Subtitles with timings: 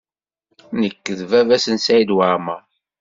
[0.79, 2.63] Nekk d baba-s n Saɛid Waɛmaṛ.